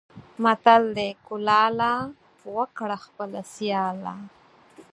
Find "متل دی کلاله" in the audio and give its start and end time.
0.43-1.93